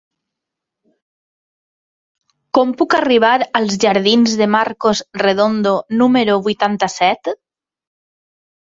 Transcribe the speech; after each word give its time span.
Com 2.59 2.73
puc 2.81 2.95
arribar 3.01 3.35
als 3.61 3.77
jardins 3.85 4.35
de 4.43 4.49
Marcos 4.57 5.03
Redondo 5.27 5.79
número 6.03 6.41
vuitanta-set? 6.51 7.35